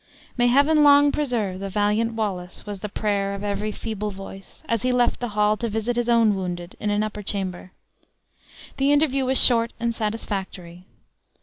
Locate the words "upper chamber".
7.03-7.71